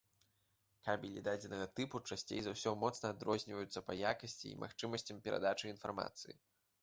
[0.85, 6.35] Кабелі дадзенага тыпу часцей за ўсё моцна адрозніваюцца па якасці і магчымасцям перадачы інфармацыі.